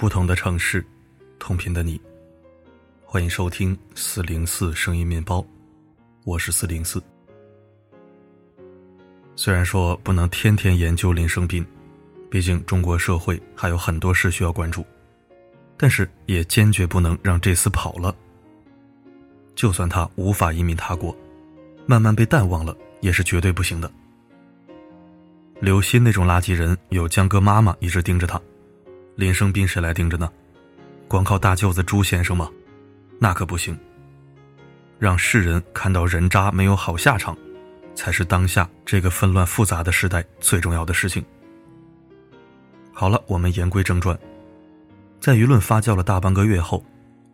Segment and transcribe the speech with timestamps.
[0.00, 0.82] 不同的城市，
[1.38, 2.00] 同频的你，
[3.04, 5.44] 欢迎收听四零四声音面包，
[6.24, 7.02] 我是四零四。
[9.36, 11.62] 虽然说不能天天研究林生斌，
[12.30, 14.82] 毕竟中国社会还有很多事需要关注，
[15.76, 18.16] 但是也坚决不能让这厮跑了。
[19.54, 21.14] 就算他无法移民他国，
[21.84, 23.92] 慢慢被淡忘了，也是绝对不行的。
[25.60, 28.40] 刘鑫那种垃圾人，有江哥妈妈一直盯着他。
[29.20, 30.32] 林生斌谁来盯着呢？
[31.06, 32.50] 光靠大舅子朱先生吗？
[33.18, 33.78] 那可不行。
[34.98, 37.36] 让世人看到人渣没有好下场，
[37.94, 41.22] 才是当下这个纷乱复杂的时代最重要的事情。
[42.94, 44.18] 好了，我们言归正传。
[45.20, 46.82] 在舆论发酵了大半个月后，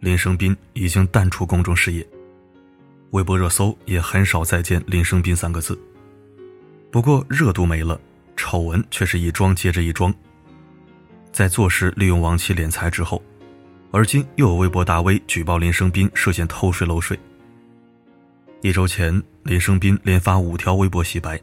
[0.00, 2.04] 林生斌已经淡出公众视野，
[3.12, 5.80] 微博热搜也很少再见“林生斌”三个字。
[6.90, 8.00] 不过热度没了，
[8.36, 10.12] 丑闻却是一桩接着一桩。
[11.36, 13.22] 在坐实利用王琦敛财之后，
[13.90, 17.20] 而今又有微博大 V 举报林生斌涉嫌偷税漏税。
[18.62, 21.38] 一周前，林生斌连发五条微博洗白，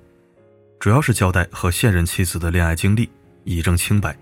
[0.80, 3.08] 主要是交代和现任妻子的恋爱经历，
[3.44, 4.18] 以证清白。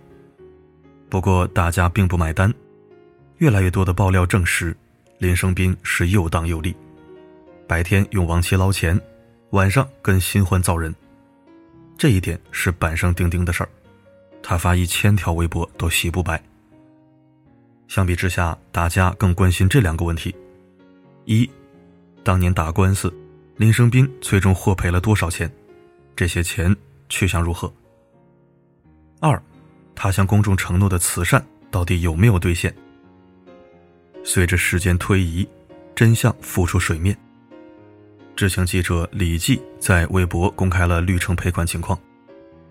[1.07, 2.53] 不过大家并不买单，
[3.37, 4.75] 越来越多的爆料证实，
[5.19, 6.75] 林生斌是又当又立，
[7.65, 8.99] 白天用王琦捞钱，
[9.51, 10.93] 晚上跟新欢造人，
[11.97, 13.69] 这一点是板上钉钉的事儿。
[14.43, 16.41] 他发一千条微博都洗不白。
[17.87, 20.33] 相比之下，大家更关心这两个问题：
[21.25, 21.49] 一，
[22.23, 23.13] 当年打官司，
[23.57, 25.51] 林生斌最终获赔了多少钱？
[26.15, 26.75] 这些钱
[27.09, 27.71] 去向如何？
[29.19, 29.41] 二，
[29.93, 32.73] 他向公众承诺的慈善到底有没有兑现？
[34.23, 35.47] 随着时间推移，
[35.93, 37.17] 真相浮出水面。
[38.35, 41.99] 知情记者李记在微博公开了绿城赔款情况，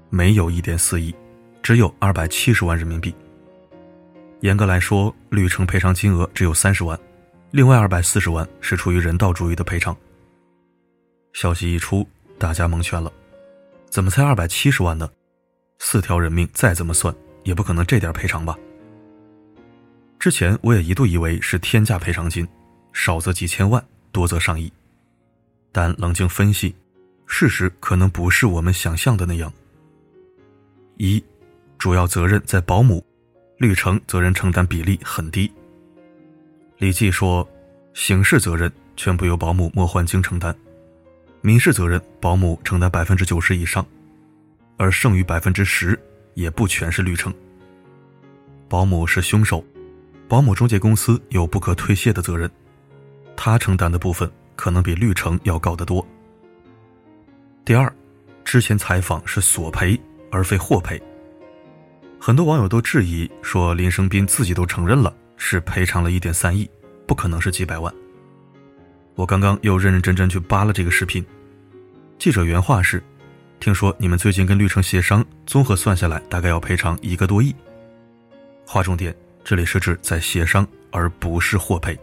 [0.08, 1.14] 没有一点四亿。
[1.62, 3.14] 只有二百七十万人民币。
[4.40, 6.98] 严格来说，绿城赔偿金额只有三十万，
[7.50, 9.94] 另外二百四十万是出于人道主义的赔偿。
[11.34, 13.12] 消息一出，大家蒙圈了，
[13.90, 15.08] 怎么才二百七十万呢？
[15.78, 18.58] 四条人命再怎么算，也不可能这点赔偿吧？
[20.18, 22.48] 之前我也一度以为是天价赔偿金，
[22.92, 24.72] 少则几千万，多则上亿。
[25.70, 26.74] 但冷静分析，
[27.26, 29.52] 事实可能不是我们想象的那样。
[30.96, 31.22] 一。
[31.80, 33.02] 主要责任在保姆，
[33.56, 35.50] 绿城责任承担比例很低。
[36.76, 37.48] 李记说，
[37.94, 40.54] 刑事责任全部由保姆莫焕晶承担，
[41.40, 43.84] 民事责任保姆承担百分之九十以上，
[44.76, 45.98] 而剩余百分之十
[46.34, 47.32] 也不全是绿城。
[48.68, 49.64] 保姆是凶手，
[50.28, 52.50] 保姆中介公司有不可推卸的责任，
[53.34, 56.06] 他承担的部分可能比绿城要高得多。
[57.64, 57.90] 第二，
[58.44, 59.98] 之前采访是索赔
[60.30, 61.02] 而非获赔。
[62.22, 66.68] 很多网友都质疑说，林生斌自己都承认了是赔偿了一点三亿，
[67.06, 67.92] 不可能是几百万。
[69.14, 71.24] 我刚刚又认认真真去扒了这个视频，
[72.18, 73.02] 记者原话是
[73.58, 77.54] ：“听说你们最近跟绿城协商，综合算下来大概要赔偿一个多亿。”
[78.68, 81.98] 划重点，这里是指在协商，而不是获赔。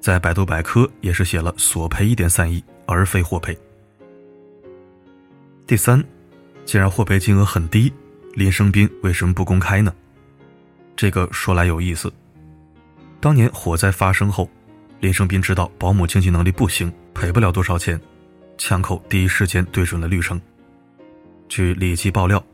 [0.00, 3.58] 在百度百科也是写了索赔一点三亿，而非获赔。
[5.66, 6.04] 第三，
[6.66, 7.90] 既然获赔金额很低。
[8.36, 9.90] 林生斌为什么不公开呢？
[10.94, 12.12] 这个说来有意思。
[13.18, 14.46] 当年火灾发生后，
[15.00, 17.98] 林生斌知道保姆经济能力不行，赔不了多少钱，
[18.58, 20.38] 枪口第一时间对准了绿城。
[21.48, 22.44] 据李记爆料，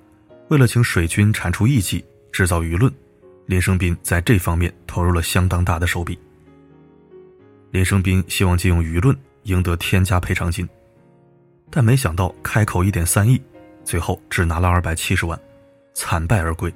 [0.50, 2.92] 为了请水军铲除异己，制造舆论，
[3.46, 6.16] 林生斌在这方面投入了相当大的手笔。
[7.72, 10.68] 林生斌希望借用舆论赢得天价赔偿金，
[11.70, 13.42] 但没想到开口一点三亿，
[13.82, 15.36] 最后只拿了二百七十万。
[15.94, 16.72] 惨败而归，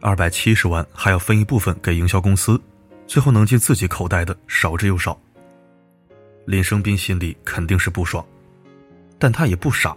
[0.00, 2.60] 二百七十万还要分一部分给营销公司，
[3.06, 5.18] 最后能进自己口袋的少之又少。
[6.44, 8.24] 林生斌心里肯定是不爽，
[9.18, 9.96] 但他也不傻，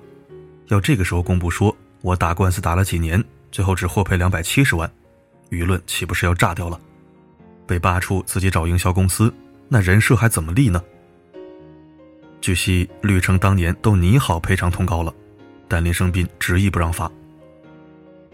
[0.67, 4.91] 要这个时候公布说我打官司打了几年，最后只获赔两百七十万，
[5.49, 6.79] 舆论岂不是要炸掉了？
[7.67, 9.31] 被扒出自己找营销公司，
[9.67, 10.83] 那人设还怎么立呢？
[12.41, 15.13] 据悉，绿城当年都拟好赔偿通告了，
[15.67, 17.11] 但林生斌执意不让发。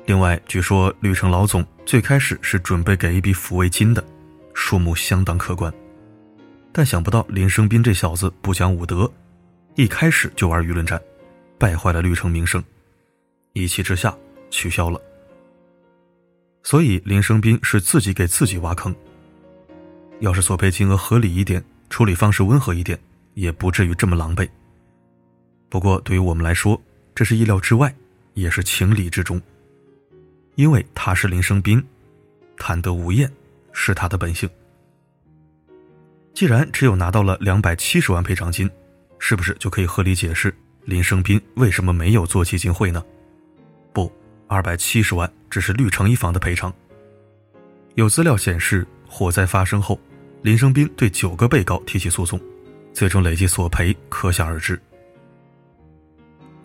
[0.05, 4.03] 另外，据说绿城老总最开始是准备给一笔抚慰金的，
[4.53, 5.73] 数目相当可观，
[6.71, 9.11] 但想不到林生斌这小子不讲武德，
[9.73, 11.01] 一开始就玩舆论战，
[11.57, 12.63] 败坏了绿城名声，
[13.53, 14.15] 一气之下
[14.51, 15.01] 取消了。
[16.61, 18.95] 所以林生斌是自己给自己挖坑。
[20.19, 22.97] 要是索赔金额合理一点，处理方式温和一点，
[23.33, 24.47] 也不至于这么狼狈。
[25.67, 26.79] 不过对于我们来说，
[27.15, 27.93] 这是意料之外，
[28.35, 29.41] 也是情理之中。
[30.55, 31.83] 因为他是林生斌，
[32.57, 33.31] 贪得无厌
[33.71, 34.49] 是他的本性。
[36.33, 38.69] 既然只有拿到了两百七十万赔偿金，
[39.19, 40.53] 是不是就可以合理解释
[40.83, 43.03] 林生斌为什么没有做基金会呢？
[43.93, 44.11] 不，
[44.47, 46.73] 二百七十万只是绿城一方的赔偿。
[47.95, 49.99] 有资料显示，火灾发生后，
[50.41, 52.39] 林生斌对九个被告提起诉讼，
[52.93, 54.79] 最终累计索赔可想而知。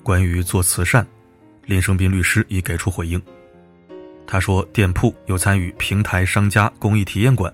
[0.02, 1.06] 关于做慈善，
[1.66, 3.22] 林生斌律师已给出回应。
[4.32, 7.52] 他说，店铺有参与平台商家公益体验馆，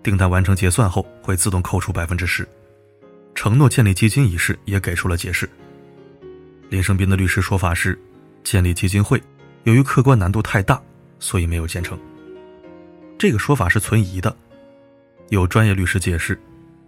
[0.00, 2.48] 订单完成结算后会自动扣除百分之十。
[3.34, 5.50] 承诺建立基金一事也给出了解释。
[6.68, 7.98] 林生斌的律师说法是，
[8.44, 9.20] 建立基金会
[9.64, 10.80] 由于客观难度太大，
[11.18, 11.98] 所以没有建成。
[13.18, 14.34] 这个说法是存疑的。
[15.30, 16.40] 有专业律师解释，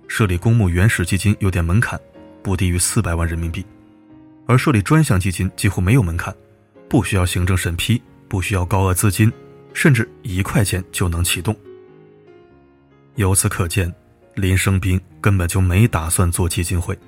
[0.06, 2.00] 设立公募原始基金有点门槛，
[2.44, 3.66] 不低于四百万人民币，
[4.46, 6.32] 而设立专项基金几乎没有门槛，
[6.88, 9.32] 不需要行政审批，不需要高额资金，
[9.72, 11.54] 甚至一块钱就能启动。
[13.14, 13.92] 由此可见，
[14.34, 16.98] 林生斌根本就没打算做基金会。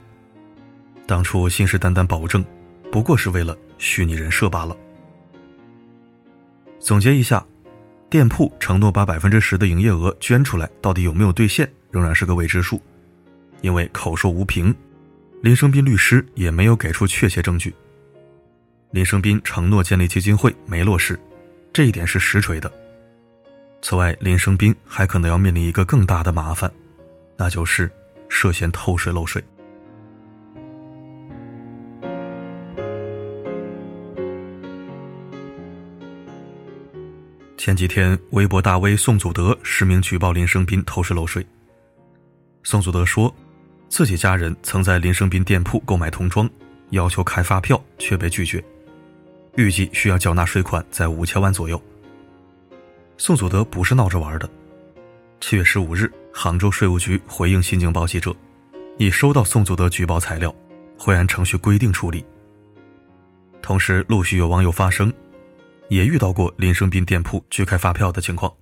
[1.07, 2.45] 当初信誓旦旦保证，
[2.91, 4.77] 不过是为了虚拟人设罢了。
[6.79, 7.45] 总结一下。
[8.11, 12.81] 店铺承诺把百分之十的营业额捐出来，到底有没有兑现，仍然是个未知数，
[13.61, 14.75] 因为口说无凭，
[15.43, 17.75] 林生斌律师也没有给出确切证据。
[18.91, 21.19] 林生斌承诺建立基金会没落实，
[21.73, 22.73] 这一点是实锤的。
[23.83, 26.73] 此外，林生斌还可能要面临一个更大的麻烦，
[27.37, 27.91] 那就是
[28.29, 29.43] 涉嫌偷税漏税。
[37.59, 41.47] 前几天，微博大 V 宋祖德实名举报林生斌偷税漏税。
[42.63, 43.35] 宋祖德说，
[43.91, 46.49] 自己家人曾在林生斌店铺购买童装，
[46.91, 48.65] 要求开发票却被拒绝，
[49.59, 51.83] 预计需要缴纳税款在五千万左右。
[53.17, 54.49] 宋祖德不是闹着玩的。
[55.41, 58.33] 七月十五日，杭州税务局回应《新京报》记者，
[58.99, 60.55] 已收到宋祖德举报材料，
[60.97, 62.25] 会按程序规定处理。
[63.61, 65.13] 同时，陆续有网友发声。
[65.89, 68.53] 也遇到过林生斌店铺拒开发票的情况。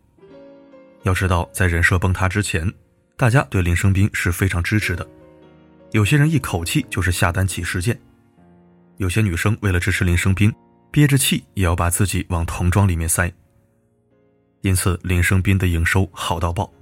[1.02, 2.72] 要知道，在人设崩塌之前，
[3.16, 5.06] 大家对林生斌是非常支持的。
[5.90, 8.00] 有些人一口气就是下单几十件，
[8.98, 10.54] 有些女生为了支持林生斌，
[10.96, 13.30] 憋着气也要把自己往童装里面塞。
[14.62, 16.72] 因此，林生斌的营收好到爆。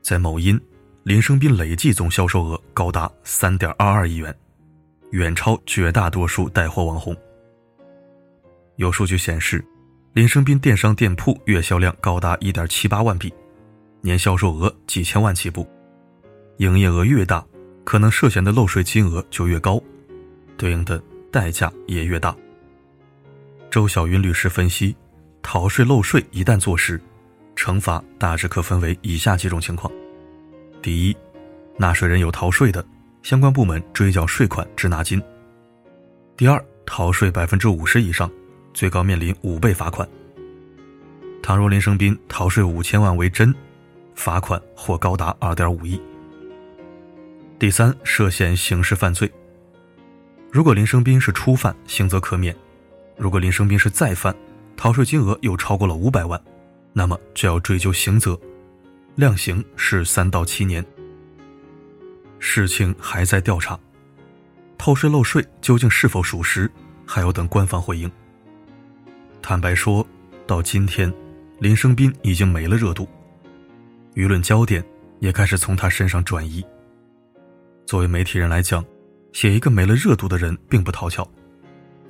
[0.00, 0.58] 在某音，
[1.02, 4.34] 林生斌累计总销售额高达三点二二亿元，
[5.10, 7.14] 远超绝大多数带货网红。
[8.76, 9.62] 有数据显示，
[10.14, 13.30] 林生斌电商店铺月销量高达一点七八万笔，
[14.00, 15.68] 年销售额几千万起步。
[16.56, 17.44] 营业额越大，
[17.84, 19.78] 可能涉嫌的漏税金额就越高，
[20.56, 20.98] 对应的
[21.30, 22.34] 代价也越大。
[23.74, 24.94] 周小云律师分析，
[25.42, 27.00] 逃税漏税一旦坐实，
[27.56, 29.92] 惩罚大致可分为以下几种情况：
[30.80, 31.16] 第一，
[31.76, 32.86] 纳税人有逃税的，
[33.24, 35.18] 相关部门追缴税款滞纳金；
[36.36, 38.30] 第二，逃税百分之五十以上。
[38.72, 40.08] 最高面临五倍罚款。
[41.42, 43.52] 倘若林生斌逃税五千万为真，
[44.14, 46.00] 罚款或高达二点五亿。
[47.58, 49.28] 第三，涉嫌刑事犯罪。
[50.52, 52.54] 如果林生斌是初犯，刑责可免；
[53.16, 54.34] 如果林生斌是再犯，
[54.76, 56.40] 逃税金额又超过了五百万，
[56.92, 58.38] 那么就要追究刑责，
[59.14, 60.84] 量刑是三到七年。
[62.38, 63.78] 事情还在调查，
[64.76, 66.70] 偷税漏税究竟是否属实，
[67.06, 68.10] 还要等官方回应。
[69.40, 70.06] 坦白说，
[70.46, 71.12] 到今天，
[71.58, 73.08] 林生斌已经没了热度，
[74.14, 74.84] 舆论焦点
[75.20, 76.64] 也开始从他身上转移。
[77.86, 78.84] 作为媒体人来讲，
[79.32, 81.26] 写一个没了热度的人并不讨巧。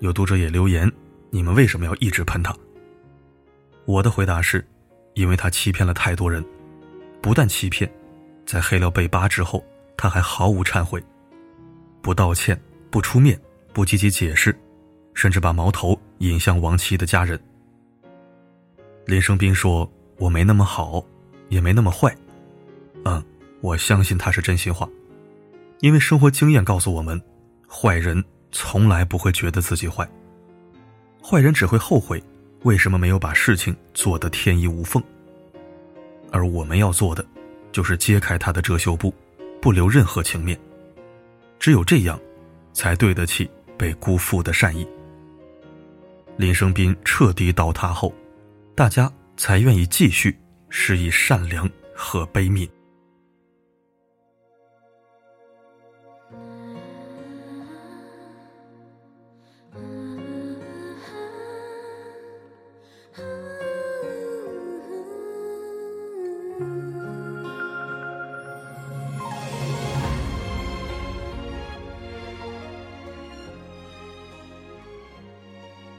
[0.01, 0.91] 有读者也留言
[1.31, 2.55] ：“你们为什么要一直喷他？”
[3.87, 4.67] 我的回答是：
[5.15, 6.45] 因为他欺骗了太多人，
[7.21, 7.91] 不但欺骗，
[8.47, 9.65] 在黑料被扒之后，
[9.97, 11.03] 他还毫无忏悔，
[12.03, 12.61] 不道歉，
[12.91, 13.41] 不出面，
[13.73, 14.55] 不积极解释。
[15.15, 17.41] 甚至把矛头引向王琦的家人。
[19.07, 21.01] 林生斌说：“我没那么好，
[21.49, 22.13] 也没那么坏。”
[23.07, 23.25] 嗯，
[23.61, 24.89] 我相信他是真心话，
[25.79, 27.23] 因为生活经验告诉我们，
[27.69, 28.25] 坏人
[28.55, 30.09] 从来不会觉得自己坏，
[31.21, 32.23] 坏人只会后悔
[32.63, 35.03] 为什么没有把事情做得天衣无缝。
[36.31, 37.27] 而我们要做的，
[37.73, 39.13] 就是揭开他的遮羞布，
[39.61, 40.57] 不留任何情面。
[41.59, 42.19] 只有这样，
[42.73, 44.87] 才对得起被辜负的善意。
[46.37, 48.15] 林生斌彻底倒塌后，
[48.77, 50.37] 大家才愿意继续
[50.69, 52.69] 施以善良和悲悯。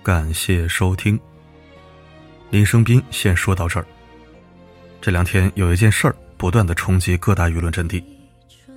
[0.05, 1.19] 感谢收听。
[2.51, 3.85] 林生斌先说到这儿。
[5.01, 8.03] 这两天有一件事儿不断的冲击各大舆论阵地，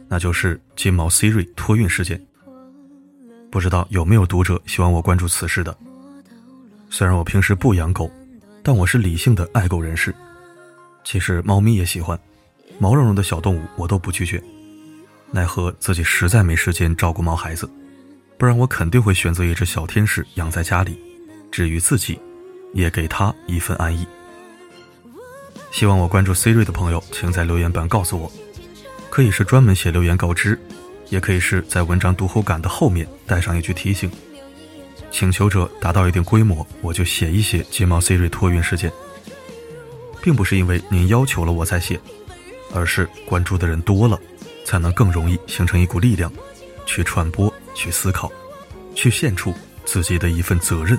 [0.09, 2.19] 那就是金毛 Siri 托运事件。
[3.51, 5.77] 不知道有没有读者希望我关注此事的？
[6.89, 8.11] 虽然我平时不养狗，
[8.63, 10.15] 但我是理性的爱狗人士。
[11.05, 12.19] 其实猫咪也喜欢，
[12.79, 14.43] 毛茸茸的小动物我都不拒绝。
[15.31, 17.71] 奈何自己实在没时间照顾毛孩子，
[18.39, 20.99] 不然我肯定会选择一只小天使养在家里。
[21.51, 22.19] 至于自己，
[22.75, 24.07] 也给他一份安逸。
[25.71, 28.33] 希望我关注 Siri 的朋友，请在留言板告诉我，
[29.11, 30.59] 可以是专门写留言告知，
[31.09, 34.11] 也可以是在文章读后感的后面带上一句提醒。
[35.11, 38.93] 请求者达到一定规模，我就写一写睫毛 Siri 托运事件，
[40.23, 41.99] 并不是因为您要求了我才写，
[42.75, 44.19] 而是关注的人多了，
[44.65, 46.31] 才能更容易形成一股力量，
[46.85, 48.31] 去传播、去思考、
[48.95, 50.99] 去献出自己的一份责任。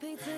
[0.00, 0.37] 我只